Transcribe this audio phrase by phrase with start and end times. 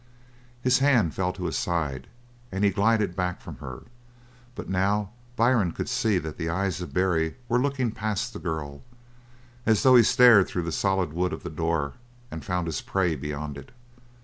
[0.63, 2.07] His hand fell to his side
[2.51, 3.83] and he glided back from her;
[4.55, 8.81] but now Byrne could see that the eyes of Barry were looking past the girl,
[9.63, 11.93] as though he stared through the solid wood of the door
[12.31, 13.69] and found his prey beyond it.